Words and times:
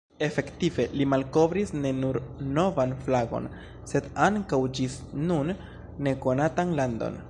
Efektive 0.25 0.85
li 0.99 1.05
malkovris 1.11 1.73
ne 1.83 1.91
nur 1.99 2.19
novan 2.55 2.97
flagon, 3.05 3.51
sed 3.93 4.09
ankaŭ 4.31 4.63
ĝis 4.79 5.01
nun 5.31 5.57
nekonatan 6.09 6.79
landon. 6.81 7.19